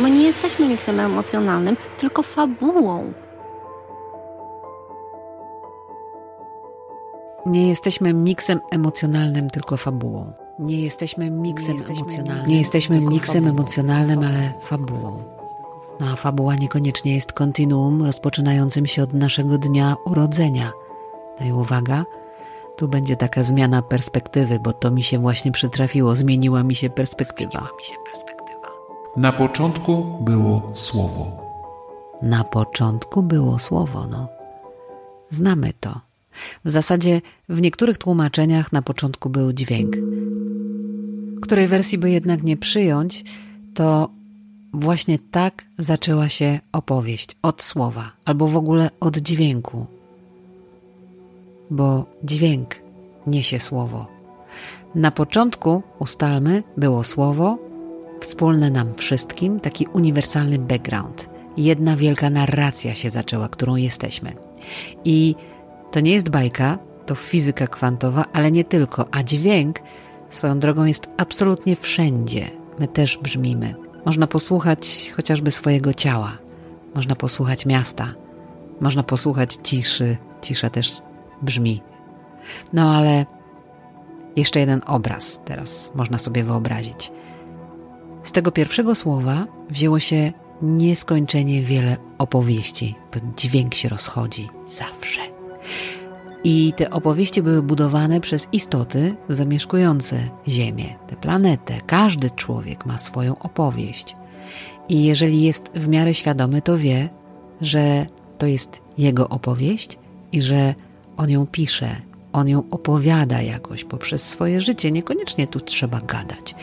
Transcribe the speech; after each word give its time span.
My 0.00 0.10
nie 0.10 0.22
jesteśmy 0.22 0.68
miksem 0.68 1.00
emocjonalnym, 1.00 1.76
tylko 1.98 2.22
fabułą. 2.22 3.12
Nie 7.46 7.68
jesteśmy 7.68 8.14
miksem 8.14 8.60
emocjonalnym, 8.70 9.50
tylko 9.50 9.76
fabułą. 9.76 10.32
Nie 10.58 10.80
jesteśmy 10.80 11.30
miksem 11.30 11.76
nie 11.76 11.84
emocjonalnym. 11.84 12.46
Nie 12.46 12.58
jesteśmy 12.58 13.00
miksem 13.00 13.46
emocjonalnym, 13.46 14.18
ale 14.18 14.52
fabułą. 14.62 15.22
No 16.00 16.06
a 16.12 16.16
fabuła 16.16 16.54
niekoniecznie 16.54 17.14
jest 17.14 17.32
kontinuum 17.32 18.02
rozpoczynającym 18.02 18.86
się 18.86 19.02
od 19.02 19.12
naszego 19.12 19.58
dnia 19.58 19.96
urodzenia. 20.04 20.72
No 21.40 21.46
i 21.46 21.52
uwaga, 21.52 22.04
tu 22.76 22.88
będzie 22.88 23.16
taka 23.16 23.42
zmiana 23.42 23.82
perspektywy, 23.82 24.60
bo 24.60 24.72
to 24.72 24.90
mi 24.90 25.02
się 25.02 25.18
właśnie 25.18 25.52
przytrafiło. 25.52 26.16
Zmieniła 26.16 26.62
mi 26.62 26.74
się 26.74 26.90
perspektywa. 26.90 27.50
Zmieniła 27.50 27.76
mi 27.78 27.84
się 27.84 27.94
perspektywa. 28.04 28.39
Na 29.16 29.32
początku 29.32 30.18
było 30.20 30.70
słowo. 30.74 31.40
Na 32.22 32.44
początku 32.44 33.22
było 33.22 33.58
słowo, 33.58 34.06
no. 34.10 34.28
Znamy 35.30 35.72
to. 35.80 36.00
W 36.64 36.70
zasadzie 36.70 37.20
w 37.48 37.60
niektórych 37.60 37.98
tłumaczeniach 37.98 38.72
na 38.72 38.82
początku 38.82 39.30
był 39.30 39.52
dźwięk. 39.52 39.96
Której 41.42 41.68
wersji 41.68 41.98
by 41.98 42.10
jednak 42.10 42.42
nie 42.42 42.56
przyjąć, 42.56 43.24
to 43.74 44.10
właśnie 44.72 45.18
tak 45.30 45.64
zaczęła 45.78 46.28
się 46.28 46.60
opowieść 46.72 47.36
od 47.42 47.62
słowa, 47.62 48.12
albo 48.24 48.48
w 48.48 48.56
ogóle 48.56 48.90
od 49.00 49.16
dźwięku. 49.16 49.86
Bo 51.70 52.06
dźwięk 52.24 52.76
niesie 53.26 53.60
słowo. 53.60 54.06
Na 54.94 55.10
początku, 55.10 55.82
ustalmy, 55.98 56.62
było 56.76 57.04
słowo, 57.04 57.69
wspólne 58.20 58.70
nam 58.70 58.94
wszystkim, 58.94 59.60
taki 59.60 59.86
uniwersalny 59.86 60.58
background. 60.58 61.30
Jedna 61.56 61.96
wielka 61.96 62.30
narracja 62.30 62.94
się 62.94 63.10
zaczęła, 63.10 63.48
którą 63.48 63.76
jesteśmy. 63.76 64.32
I 65.04 65.34
to 65.90 66.00
nie 66.00 66.12
jest 66.12 66.30
bajka, 66.30 66.78
to 67.06 67.14
fizyka 67.14 67.66
kwantowa, 67.66 68.24
ale 68.32 68.50
nie 68.50 68.64
tylko, 68.64 69.06
a 69.10 69.22
dźwięk 69.22 69.80
swoją 70.28 70.58
drogą 70.58 70.84
jest 70.84 71.08
absolutnie 71.16 71.76
wszędzie. 71.76 72.50
My 72.78 72.88
też 72.88 73.18
brzmimy. 73.18 73.74
Można 74.06 74.26
posłuchać 74.26 75.12
chociażby 75.16 75.50
swojego 75.50 75.94
ciała, 75.94 76.38
można 76.94 77.16
posłuchać 77.16 77.66
miasta, 77.66 78.14
można 78.80 79.02
posłuchać 79.02 79.58
ciszy. 79.62 80.16
Cisza 80.42 80.70
też 80.70 81.02
brzmi. 81.42 81.82
No 82.72 82.94
ale 82.94 83.26
jeszcze 84.36 84.60
jeden 84.60 84.80
obraz 84.86 85.40
teraz 85.44 85.90
można 85.94 86.18
sobie 86.18 86.44
wyobrazić. 86.44 87.12
Z 88.22 88.32
tego 88.32 88.52
pierwszego 88.52 88.94
słowa 88.94 89.46
wzięło 89.70 89.98
się 89.98 90.32
nieskończenie 90.62 91.62
wiele 91.62 91.96
opowieści, 92.18 92.94
dźwięk 93.36 93.74
się 93.74 93.88
rozchodzi 93.88 94.48
zawsze. 94.66 95.20
I 96.44 96.72
te 96.76 96.90
opowieści 96.90 97.42
były 97.42 97.62
budowane 97.62 98.20
przez 98.20 98.48
istoty 98.52 99.14
zamieszkujące 99.28 100.28
Ziemię, 100.48 100.94
tę 101.06 101.16
planetę. 101.16 101.78
Każdy 101.86 102.30
człowiek 102.30 102.86
ma 102.86 102.98
swoją 102.98 103.38
opowieść. 103.38 104.16
I 104.88 105.04
jeżeli 105.04 105.42
jest 105.42 105.70
w 105.74 105.88
miarę 105.88 106.14
świadomy, 106.14 106.62
to 106.62 106.78
wie, 106.78 107.08
że 107.60 108.06
to 108.38 108.46
jest 108.46 108.82
jego 108.98 109.28
opowieść 109.28 109.98
i 110.32 110.42
że 110.42 110.74
on 111.16 111.30
ją 111.30 111.46
pisze, 111.46 111.96
on 112.32 112.48
ją 112.48 112.62
opowiada 112.70 113.42
jakoś 113.42 113.84
poprzez 113.84 114.28
swoje 114.28 114.60
życie. 114.60 114.90
Niekoniecznie 114.90 115.46
tu 115.46 115.60
trzeba 115.60 116.00
gadać. 116.00 116.54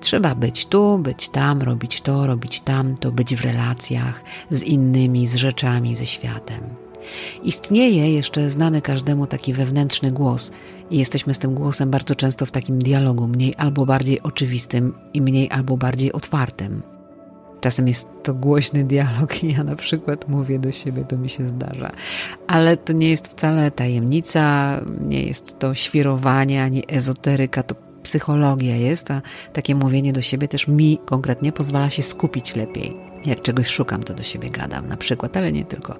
Trzeba 0.00 0.34
być 0.34 0.66
tu, 0.66 0.98
być 0.98 1.28
tam, 1.28 1.62
robić 1.62 2.00
to, 2.00 2.26
robić 2.26 2.60
tamto, 2.60 3.12
być 3.12 3.36
w 3.36 3.44
relacjach 3.44 4.24
z 4.50 4.62
innymi, 4.62 5.26
z 5.26 5.34
rzeczami, 5.34 5.96
ze 5.96 6.06
światem. 6.06 6.60
Istnieje 7.42 8.12
jeszcze 8.12 8.50
znany 8.50 8.82
każdemu 8.82 9.26
taki 9.26 9.52
wewnętrzny 9.52 10.12
głos, 10.12 10.50
i 10.90 10.98
jesteśmy 10.98 11.34
z 11.34 11.38
tym 11.38 11.54
głosem 11.54 11.90
bardzo 11.90 12.14
często 12.14 12.46
w 12.46 12.50
takim 12.50 12.78
dialogu, 12.78 13.28
mniej 13.28 13.54
albo 13.56 13.86
bardziej 13.86 14.22
oczywistym 14.22 14.94
i 15.14 15.22
mniej 15.22 15.50
albo 15.50 15.76
bardziej 15.76 16.12
otwartym. 16.12 16.82
Czasem 17.66 17.88
jest 17.88 18.08
to 18.22 18.34
głośny 18.34 18.84
dialog 18.84 19.44
i 19.44 19.52
ja 19.52 19.64
na 19.64 19.76
przykład 19.76 20.28
mówię 20.28 20.58
do 20.58 20.72
siebie, 20.72 21.04
to 21.04 21.18
mi 21.18 21.30
się 21.30 21.46
zdarza. 21.46 21.92
Ale 22.46 22.76
to 22.76 22.92
nie 22.92 23.10
jest 23.10 23.28
wcale 23.28 23.70
tajemnica, 23.70 24.80
nie 25.00 25.22
jest 25.22 25.58
to 25.58 25.74
świrowanie 25.74 26.62
ani 26.62 26.84
ezoteryka, 26.88 27.62
to 27.62 27.74
psychologia 28.02 28.76
jest, 28.76 29.10
a 29.10 29.22
takie 29.52 29.74
mówienie 29.74 30.12
do 30.12 30.22
siebie 30.22 30.48
też 30.48 30.68
mi 30.68 30.98
konkretnie 31.06 31.52
pozwala 31.52 31.90
się 31.90 32.02
skupić 32.02 32.56
lepiej. 32.56 32.96
Jak 33.24 33.42
czegoś 33.42 33.68
szukam, 33.68 34.02
to 34.02 34.14
do 34.14 34.22
siebie 34.22 34.50
gadam 34.50 34.88
na 34.88 34.96
przykład, 34.96 35.36
ale 35.36 35.52
nie 35.52 35.64
tylko. 35.64 35.96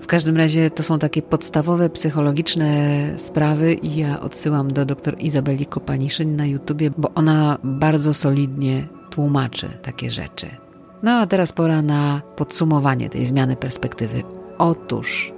W 0.00 0.06
każdym 0.06 0.36
razie 0.36 0.70
to 0.70 0.82
są 0.82 0.98
takie 0.98 1.22
podstawowe 1.22 1.90
psychologiczne 1.90 3.00
sprawy 3.16 3.74
i 3.74 3.96
ja 3.96 4.20
odsyłam 4.20 4.72
do 4.72 4.84
dr 4.84 5.16
Izabeli 5.18 5.66
Kopaniszyn 5.66 6.36
na 6.36 6.46
YouTubie, 6.46 6.90
bo 6.96 7.10
ona 7.14 7.58
bardzo 7.64 8.14
solidnie 8.14 8.88
tłumaczy 9.10 9.68
takie 9.82 10.10
rzeczy. 10.10 10.69
No 11.02 11.18
a 11.18 11.26
teraz 11.26 11.52
pora 11.52 11.82
na 11.82 12.22
podsumowanie 12.36 13.10
tej 13.10 13.26
zmiany 13.26 13.56
perspektywy. 13.56 14.22
Otóż 14.58 15.32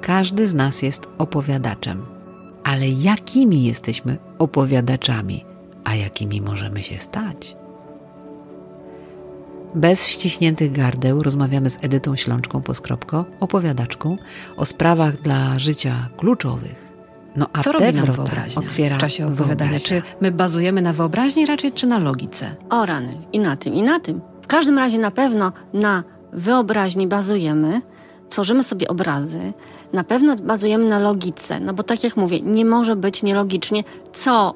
każdy 0.00 0.46
z 0.46 0.54
nas 0.54 0.82
jest 0.82 1.08
opowiadaczem, 1.18 2.06
ale 2.64 2.88
jakimi 2.88 3.64
jesteśmy 3.64 4.18
opowiadaczami, 4.38 5.44
a 5.84 5.94
jakimi 5.94 6.40
możemy 6.40 6.82
się 6.82 6.98
stać? 6.98 7.56
Bez 9.74 10.08
ściśniętych 10.08 10.72
gardeł 10.72 11.22
rozmawiamy 11.22 11.70
z 11.70 11.78
Edytą 11.84 12.16
Ślączką 12.16 12.62
Poskropko, 12.62 13.24
opowiadaczką 13.40 14.16
o 14.56 14.66
sprawach 14.66 15.20
dla 15.20 15.58
życia 15.58 16.08
kluczowych. 16.16 16.90
No 17.36 17.46
a 17.52 17.62
Co 17.62 17.72
robi 17.72 17.92
nam 17.92 18.04
wyobraźnia 18.04 18.62
otwiera 18.62 18.96
w 18.96 18.98
czasie 18.98 19.26
opowiadania? 19.26 19.80
Czy 19.80 20.02
my 20.20 20.32
bazujemy 20.32 20.82
na 20.82 20.92
wyobraźni 20.92 21.46
raczej, 21.46 21.72
czy 21.72 21.86
na 21.86 21.98
logice? 21.98 22.56
O 22.70 22.86
rany, 22.86 23.14
i 23.32 23.40
na 23.40 23.56
tym, 23.56 23.74
i 23.74 23.82
na 23.82 24.00
tym. 24.00 24.20
Każdym 24.50 24.78
razie 24.78 24.98
na 24.98 25.10
pewno 25.10 25.52
na 25.72 26.04
wyobraźni 26.32 27.06
bazujemy, 27.06 27.82
tworzymy 28.28 28.62
sobie 28.64 28.88
obrazy, 28.88 29.52
na 29.92 30.04
pewno 30.04 30.36
bazujemy 30.36 30.88
na 30.88 30.98
logice, 30.98 31.60
no 31.60 31.74
bo 31.74 31.82
tak 31.82 32.04
jak 32.04 32.16
mówię, 32.16 32.40
nie 32.40 32.64
może 32.64 32.96
być 32.96 33.22
nielogicznie, 33.22 33.84
co, 34.12 34.54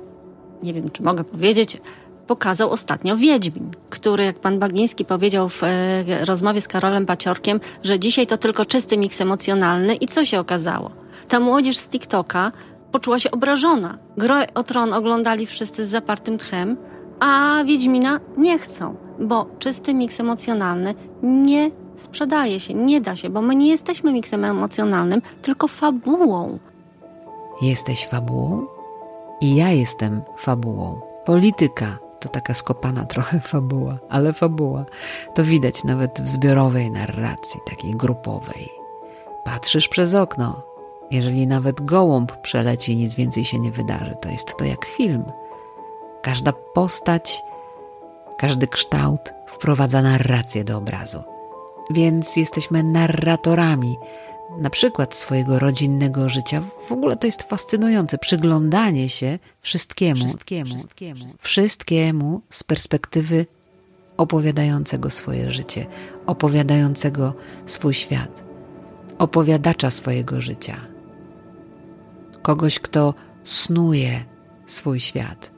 nie 0.62 0.75
wiem 0.75 0.91
czy 0.91 1.03
mogę 1.03 1.25
powiedzieć, 1.25 1.81
pokazał 2.27 2.71
ostatnio 2.71 3.16
Wiedźmin, 3.16 3.71
który, 3.91 4.25
jak 4.25 4.38
pan 4.38 4.59
Bagiński 4.59 5.05
powiedział 5.05 5.49
w 5.49 5.62
e, 5.65 6.25
rozmowie 6.25 6.61
z 6.61 6.69
Karolem 6.69 7.06
Paciorkiem, 7.06 7.61
że 7.82 7.99
dzisiaj 7.99 8.26
to 8.26 8.37
tylko 8.37 8.65
czysty 8.65 8.99
miks 8.99 9.21
emocjonalny 9.21 9.94
i 9.94 10.06
co 10.06 10.25
się 10.25 10.41
okazało? 10.41 10.91
Ta 11.28 11.41
młodzież 11.41 11.76
z 11.76 11.88
TikToka 11.88 12.53
poczuła 12.93 13.19
się 13.19 13.31
obrażona. 13.31 13.99
Grę 14.16 14.47
o 14.55 14.62
Tron 14.62 14.93
oglądali 14.93 15.47
wszyscy 15.47 15.84
z 15.84 15.88
zapartym 15.88 16.38
tchem, 16.38 16.76
a 17.21 17.62
Wiedźmina 17.65 18.21
nie 18.37 18.59
chcą, 18.59 19.03
bo 19.19 19.47
czysty 19.58 19.94
miks 19.94 20.20
emocjonalny 20.20 20.94
nie 21.22 21.70
sprzedaje 21.97 22.60
się, 22.60 22.75
nie 22.75 23.00
da 23.00 23.16
się, 23.16 23.30
bo 23.30 23.42
my 23.42 23.54
nie 23.54 23.69
jesteśmy 23.69 24.12
miksem 24.12 24.44
emocjonalnym, 24.44 25.22
tylko 25.42 25.69
fabułą. 25.69 26.58
Jesteś 27.62 28.06
fabułą? 28.06 28.66
I 29.41 29.54
ja 29.54 29.70
jestem 29.70 30.22
fabułą. 30.36 31.00
Polityka 31.25 31.98
to 32.20 32.28
taka 32.28 32.54
skopana 32.54 33.04
trochę 33.04 33.41
fabuła, 33.52 33.98
ale 34.08 34.32
fabuła. 34.32 34.84
To 35.34 35.44
widać 35.44 35.84
nawet 35.84 36.20
w 36.20 36.28
zbiorowej 36.28 36.91
narracji, 36.91 37.60
takiej 37.66 37.91
grupowej. 37.91 38.69
Patrzysz 39.44 39.88
przez 39.88 40.14
okno. 40.14 40.62
Jeżeli 41.10 41.46
nawet 41.46 41.84
gołąb 41.84 42.36
przeleci 42.36 42.92
i 42.92 42.96
nic 42.96 43.14
więcej 43.14 43.44
się 43.44 43.58
nie 43.58 43.70
wydarzy, 43.70 44.14
to 44.20 44.28
jest 44.28 44.56
to 44.56 44.64
jak 44.64 44.84
film. 44.84 45.25
Każda 46.22 46.52
postać, 46.52 47.42
każdy 48.38 48.66
kształt 48.66 49.20
wprowadza 49.46 50.02
narrację 50.02 50.64
do 50.64 50.78
obrazu. 50.78 51.22
Więc 51.90 52.36
jesteśmy 52.36 52.82
narratorami 52.82 53.96
na 54.58 54.70
przykład 54.70 55.14
swojego 55.14 55.58
rodzinnego 55.58 56.28
życia. 56.28 56.60
W 56.88 56.92
ogóle 56.92 57.16
to 57.16 57.26
jest 57.26 57.42
fascynujące. 57.42 58.19
Przyglądanie 58.19 59.08
się 59.08 59.38
wszystkiemu, 59.60 60.16
wszystkiemu, 60.16 60.70
wszystkiemu, 60.70 61.25
wszystkiemu 61.40 62.40
z 62.50 62.64
perspektywy 62.64 63.46
opowiadającego 64.16 65.10
swoje 65.10 65.50
życie, 65.50 65.87
opowiadającego 66.26 67.34
swój 67.66 67.94
świat, 67.94 68.44
opowiadacza 69.19 69.90
swojego 69.90 70.40
życia. 70.40 70.76
Kogoś, 72.42 72.78
kto 72.80 73.14
snuje 73.44 74.25
swój 74.66 75.00
świat 75.00 75.53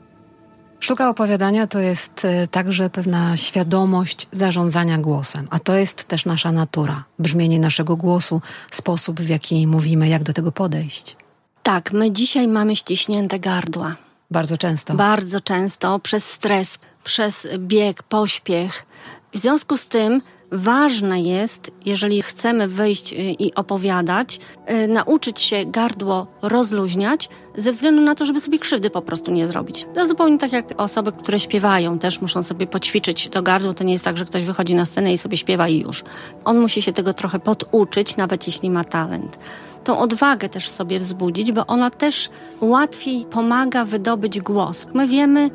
Sztuka 0.79 1.09
opowiadania 1.09 1.67
to 1.67 1.79
jest 1.79 2.25
e, 2.25 2.47
także 2.47 2.89
pewna 2.89 3.37
świadomość 3.37 4.27
zarządzania 4.31 4.97
głosem, 4.97 5.47
a 5.49 5.59
to 5.59 5.75
jest 5.75 6.05
też 6.05 6.25
nasza 6.25 6.51
natura, 6.51 7.03
brzmienie 7.19 7.59
naszego 7.59 7.95
głosu, 7.95 8.41
sposób 8.71 9.21
w 9.21 9.29
jaki 9.29 9.67
mówimy, 9.67 10.07
jak 10.07 10.23
do 10.23 10.33
tego 10.33 10.51
podejść. 10.51 11.15
Tak, 11.63 11.91
my 11.91 12.11
dzisiaj 12.11 12.47
mamy 12.47 12.75
ściśnięte 12.75 13.39
gardła. 13.39 13.95
Bardzo 14.31 14.57
często. 14.57 14.93
Bardzo 14.93 15.41
często 15.41 15.99
przez 15.99 16.29
stres, 16.29 16.79
przez 17.03 17.47
bieg, 17.57 18.03
pośpiech, 18.03 18.85
W 19.33 19.37
związku 19.37 19.77
z 19.77 19.87
tym 19.87 20.21
ważne 20.51 21.21
jest, 21.21 21.71
jeżeli 21.85 22.21
chcemy 22.21 22.67
wyjść 22.67 23.13
y, 23.13 23.15
i 23.15 23.55
opowiadać, 23.55 24.39
y, 24.71 24.87
nauczyć 24.87 25.41
się 25.41 25.65
gardło 25.65 26.27
rozluźniać, 26.41 27.29
ze 27.57 27.71
względu 27.71 28.01
na 28.01 28.15
to, 28.15 28.25
żeby 28.25 28.41
sobie 28.41 28.59
krzywdy 28.59 28.89
po 28.89 29.01
prostu 29.01 29.31
nie 29.31 29.47
zrobić. 29.47 29.85
To 29.95 30.07
zupełnie 30.07 30.37
tak 30.37 30.51
jak 30.51 30.65
osoby, 30.77 31.11
które 31.11 31.39
śpiewają, 31.39 31.99
też 31.99 32.21
muszą 32.21 32.43
sobie 32.43 32.67
poćwiczyć 32.67 33.27
to 33.27 33.43
gardło. 33.43 33.73
To 33.73 33.83
nie 33.83 33.93
jest 33.93 34.05
tak, 34.05 34.17
że 34.17 34.25
ktoś 34.25 34.45
wychodzi 34.45 34.75
na 34.75 34.85
scenę 34.85 35.13
i 35.13 35.17
sobie 35.17 35.37
śpiewa 35.37 35.67
i 35.67 35.79
już. 35.79 36.03
On 36.45 36.59
musi 36.59 36.81
się 36.81 36.93
tego 36.93 37.13
trochę 37.13 37.39
poduczyć, 37.39 38.17
nawet 38.17 38.47
jeśli 38.47 38.69
ma 38.69 38.83
talent. 38.83 39.39
Tą 39.83 39.99
odwagę 39.99 40.49
też 40.49 40.69
sobie 40.69 40.99
wzbudzić, 40.99 41.51
bo 41.51 41.65
ona 41.65 41.89
też 41.89 42.29
łatwiej 42.61 43.25
pomaga 43.25 43.85
wydobyć 43.85 44.39
głos. 44.39 44.87
My 44.93 45.07
wiemy, 45.07 45.49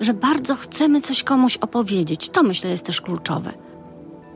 że 0.00 0.14
bardzo 0.14 0.54
chcemy 0.54 1.00
coś 1.00 1.22
komuś 1.22 1.56
opowiedzieć. 1.56 2.28
To 2.28 2.42
myślę 2.42 2.70
jest 2.70 2.84
też 2.84 3.00
kluczowe. 3.00 3.52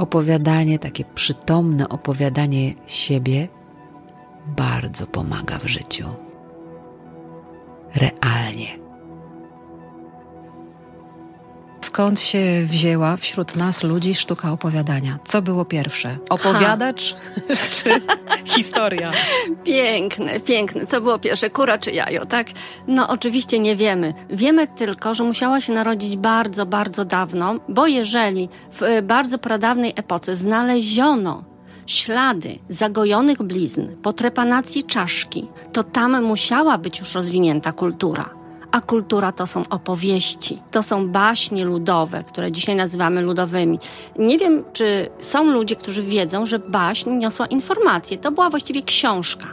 Opowiadanie, 0.02 0.78
takie 0.78 1.04
przytomne 1.04 1.88
opowiadanie 1.88 2.74
siebie 2.86 3.48
bardzo 4.46 5.06
pomaga 5.06 5.58
w 5.58 5.66
życiu. 5.66 6.08
Realnie. 7.94 8.81
Skąd 11.92 12.20
się 12.20 12.66
wzięła 12.66 13.16
wśród 13.16 13.56
nas 13.56 13.82
ludzi 13.82 14.14
sztuka 14.14 14.52
opowiadania? 14.52 15.18
Co 15.24 15.42
było 15.42 15.64
pierwsze? 15.64 16.18
Opowiadacz 16.30 17.16
czy 17.82 17.90
historia? 18.54 19.10
Piękne, 19.64 20.40
piękne. 20.40 20.86
Co 20.86 21.00
było 21.00 21.18
pierwsze, 21.18 21.50
kura 21.50 21.78
czy 21.78 21.90
jajo, 21.90 22.26
tak? 22.26 22.46
No 22.86 23.08
oczywiście 23.08 23.58
nie 23.58 23.76
wiemy. 23.76 24.14
Wiemy 24.30 24.66
tylko, 24.66 25.14
że 25.14 25.24
musiała 25.24 25.60
się 25.60 25.72
narodzić 25.72 26.16
bardzo, 26.16 26.66
bardzo 26.66 27.04
dawno, 27.04 27.54
bo 27.68 27.86
jeżeli 27.86 28.48
w 28.72 28.82
e, 28.82 29.02
bardzo 29.02 29.38
pradawnej 29.38 29.92
epoce 29.96 30.36
znaleziono 30.36 31.44
ślady 31.86 32.58
zagojonych 32.68 33.42
blizn 33.42 33.88
po 34.02 34.12
trepanacji 34.12 34.84
czaszki, 34.84 35.48
to 35.72 35.82
tam 35.82 36.22
musiała 36.22 36.78
być 36.78 36.98
już 36.98 37.14
rozwinięta 37.14 37.72
kultura 37.72 38.41
a 38.72 38.80
kultura 38.80 39.32
to 39.32 39.46
są 39.46 39.62
opowieści, 39.70 40.58
to 40.70 40.82
są 40.82 41.08
baśnie 41.08 41.64
ludowe, 41.64 42.24
które 42.24 42.52
dzisiaj 42.52 42.76
nazywamy 42.76 43.22
ludowymi. 43.22 43.78
Nie 44.18 44.38
wiem, 44.38 44.64
czy 44.72 45.08
są 45.20 45.44
ludzie, 45.44 45.76
którzy 45.76 46.02
wiedzą, 46.02 46.46
że 46.46 46.58
baśń 46.58 47.10
niosła 47.10 47.46
informacje. 47.46 48.18
To 48.18 48.32
była 48.32 48.50
właściwie 48.50 48.82
książka. 48.82 49.46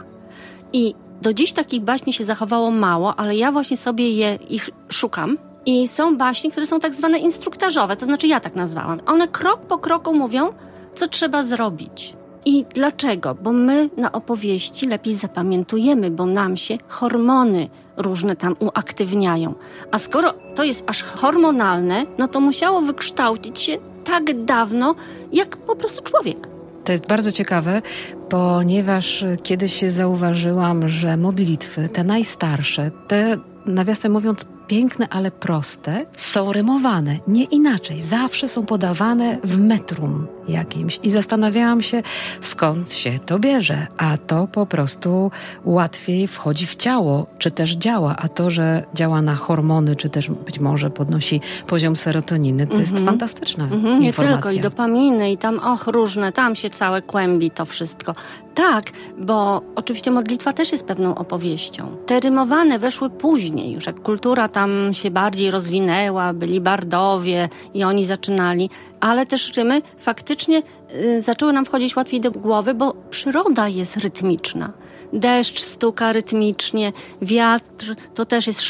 I 0.72 0.94
do 1.22 1.34
dziś 1.34 1.52
takich 1.52 1.80
baśni 1.82 2.12
się 2.12 2.24
zachowało 2.24 2.70
mało, 2.70 3.16
ale 3.16 3.36
ja 3.36 3.52
właśnie 3.52 3.76
sobie 3.76 4.10
je, 4.10 4.38
ich 4.48 4.70
szukam. 4.88 5.38
I 5.66 5.88
są 5.88 6.16
baśnie, 6.16 6.50
które 6.50 6.66
są 6.66 6.80
tak 6.80 6.94
zwane 6.94 7.18
instruktażowe, 7.18 7.96
to 7.96 8.04
znaczy 8.04 8.26
ja 8.26 8.40
tak 8.40 8.54
nazwałam. 8.54 9.00
One 9.06 9.28
krok 9.28 9.60
po 9.60 9.78
kroku 9.78 10.14
mówią, 10.14 10.52
co 10.94 11.08
trzeba 11.08 11.42
zrobić. 11.42 12.19
I 12.44 12.64
dlaczego? 12.74 13.34
Bo 13.34 13.52
my 13.52 13.90
na 13.96 14.12
opowieści 14.12 14.86
lepiej 14.86 15.14
zapamiętujemy, 15.14 16.10
bo 16.10 16.26
nam 16.26 16.56
się 16.56 16.78
hormony 16.88 17.68
różne 17.96 18.36
tam 18.36 18.56
uaktywniają. 18.58 19.54
A 19.90 19.98
skoro 19.98 20.34
to 20.54 20.64
jest 20.64 20.84
aż 20.86 21.02
hormonalne, 21.02 22.06
no 22.18 22.28
to 22.28 22.40
musiało 22.40 22.80
wykształcić 22.80 23.58
się 23.58 23.78
tak 24.04 24.44
dawno, 24.44 24.94
jak 25.32 25.56
po 25.56 25.76
prostu 25.76 26.02
człowiek. 26.02 26.48
To 26.84 26.92
jest 26.92 27.06
bardzo 27.06 27.32
ciekawe, 27.32 27.82
ponieważ 28.28 29.24
kiedyś 29.42 29.80
zauważyłam, 29.80 30.88
że 30.88 31.16
modlitwy, 31.16 31.88
te 31.88 32.04
najstarsze, 32.04 32.90
te 33.08 33.36
nawiasem 33.66 34.12
mówiąc 34.12 34.46
piękne, 34.70 35.08
ale 35.08 35.30
proste, 35.30 36.06
są 36.16 36.52
rymowane. 36.52 37.16
Nie 37.26 37.44
inaczej. 37.44 38.00
Zawsze 38.00 38.48
są 38.48 38.66
podawane 38.66 39.38
w 39.44 39.58
metrum 39.58 40.26
jakimś. 40.48 41.00
I 41.02 41.10
zastanawiałam 41.10 41.82
się, 41.82 42.02
skąd 42.40 42.92
się 42.92 43.18
to 43.26 43.38
bierze. 43.38 43.86
A 43.96 44.18
to 44.18 44.46
po 44.46 44.66
prostu 44.66 45.30
łatwiej 45.64 46.28
wchodzi 46.28 46.66
w 46.66 46.76
ciało, 46.76 47.26
czy 47.38 47.50
też 47.50 47.72
działa. 47.76 48.16
A 48.18 48.28
to, 48.28 48.50
że 48.50 48.84
działa 48.94 49.22
na 49.22 49.34
hormony, 49.34 49.96
czy 49.96 50.08
też 50.08 50.30
być 50.30 50.58
może 50.58 50.90
podnosi 50.90 51.40
poziom 51.66 51.96
serotoniny, 51.96 52.66
to 52.66 52.80
jest 52.80 52.92
mhm. 52.92 53.06
fantastyczna 53.06 53.66
mm-hmm, 53.66 53.98
Nie 53.98 54.12
tylko, 54.12 54.50
i 54.50 54.60
dopaminy, 54.60 55.32
i 55.32 55.38
tam, 55.38 55.58
och, 55.58 55.86
różne, 55.86 56.32
tam 56.32 56.54
się 56.54 56.70
całe 56.70 57.02
kłębi 57.02 57.50
to 57.50 57.64
wszystko. 57.64 58.14
Tak, 58.60 58.90
bo 59.18 59.62
oczywiście 59.76 60.10
modlitwa 60.10 60.52
też 60.52 60.72
jest 60.72 60.84
pewną 60.84 61.14
opowieścią. 61.14 61.96
Te 62.06 62.20
rymowane 62.20 62.78
weszły 62.78 63.10
później, 63.10 63.72
już 63.72 63.86
jak 63.86 64.00
kultura 64.00 64.48
tam 64.48 64.70
się 64.92 65.10
bardziej 65.10 65.50
rozwinęła, 65.50 66.32
byli 66.32 66.60
bardowie 66.60 67.48
i 67.74 67.84
oni 67.84 68.06
zaczynali, 68.06 68.70
ale 69.00 69.26
też 69.26 69.56
rymy 69.56 69.82
faktycznie 69.98 70.62
y, 70.94 71.22
zaczęły 71.22 71.52
nam 71.52 71.64
wchodzić 71.64 71.96
łatwiej 71.96 72.20
do 72.20 72.30
głowy, 72.30 72.74
bo 72.74 72.94
przyroda 73.10 73.68
jest 73.68 73.96
rytmiczna. 73.96 74.72
Deszcz 75.12 75.60
stuka 75.60 76.12
rytmicznie, 76.12 76.92
wiatr 77.22 77.94
to 78.14 78.24
też 78.24 78.46
jest 78.46 78.60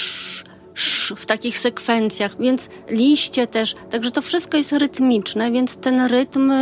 w 1.17 1.27
takich 1.27 1.59
sekwencjach, 1.59 2.37
więc 2.41 2.69
liście 2.89 3.47
też, 3.47 3.75
także 3.91 4.11
to 4.11 4.23
wszystko 4.23 4.57
jest 4.57 4.73
rytmiczne, 4.73 5.51
więc 5.53 5.77
ten 5.77 6.07
rytm 6.07 6.53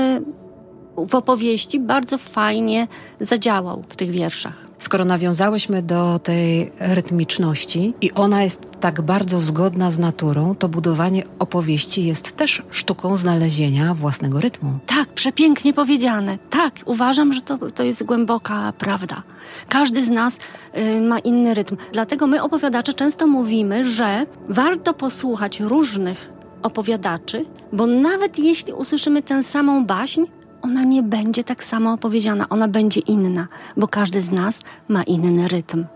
w 1.07 1.15
opowieści 1.15 1.81
bardzo 1.81 2.19
fajnie 2.19 2.89
zadziałał 3.21 3.85
w 3.89 3.97
tych 3.97 4.11
wierszach. 4.11 4.69
Skoro 4.79 5.05
nawiązałyśmy 5.05 5.83
do 5.83 6.19
tej 6.19 6.73
rytmiczności 6.81 7.95
i 8.01 8.13
ona 8.13 8.43
jest 8.43 8.61
tak 8.81 9.03
bardzo 9.03 9.41
zgodna 9.41 9.91
z 9.91 9.99
naturą, 9.99 10.55
to 10.55 10.69
budowanie 10.69 11.23
opowieści 11.39 12.05
jest 12.05 12.37
też 12.37 12.63
sztuką 12.71 13.17
znalezienia 13.17 13.95
własnego 13.95 14.41
rytmu. 14.41 14.79
Tak, 14.87 15.09
przepięknie 15.09 15.73
powiedziane. 15.73 16.39
Tak, 16.51 16.75
uważam, 16.85 17.33
że 17.33 17.41
to, 17.41 17.59
to 17.71 17.83
jest 17.83 18.03
głęboka 18.03 18.73
prawda. 18.79 19.23
Każdy 19.69 20.05
z 20.05 20.11
nas 20.11 20.39
y, 20.77 21.01
ma 21.01 21.19
inny 21.19 21.55
rytm. 21.55 21.77
Dlatego 21.93 22.27
my, 22.27 22.43
opowiadacze, 22.43 22.93
często 22.93 23.27
mówimy, 23.27 23.85
że 23.85 24.27
warto 24.49 24.95
posłuchać 24.95 25.61
różnych 25.61 26.33
opowiadaczy, 26.63 27.45
bo 27.73 27.87
nawet 27.87 28.39
jeśli 28.39 28.73
usłyszymy 28.73 29.23
tę 29.23 29.43
samą 29.43 29.87
baśń, 29.87 30.23
ona 30.63 30.85
nie 30.85 31.03
będzie 31.03 31.45
tak 31.45 31.65
samo 31.65 31.93
opowiedziana, 31.93 32.49
ona 32.49 32.69
będzie 32.69 33.01
inna, 33.01 33.49
bo 33.77 33.89
każdy 33.89 34.21
z 34.21 34.31
nas 34.31 34.59
ma 34.89 35.03
inny 35.03 35.49
rytm. 35.49 35.87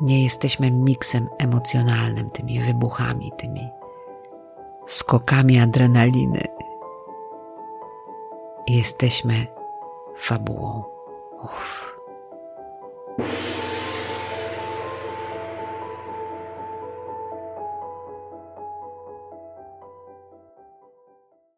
Nie 0.00 0.24
jesteśmy 0.24 0.70
miksem 0.70 1.28
emocjonalnym, 1.38 2.30
tymi 2.30 2.60
wybuchami, 2.60 3.32
tymi 3.36 3.68
skokami 4.86 5.58
adrenaliny. 5.58 6.44
Jesteśmy 8.66 9.46
fabułą. 10.16 10.84
Uff. 11.42 11.94